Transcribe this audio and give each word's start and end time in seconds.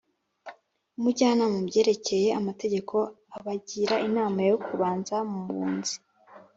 umujyanama 0.97 1.49
mu 1.55 1.61
byerekeye 1.69 2.27
amategeko 2.39 2.95
abagira 3.37 3.95
inama 4.07 4.39
yo 4.49 4.55
kubanza 4.65 5.15
mu 5.29 5.39
bunzi 5.49 5.95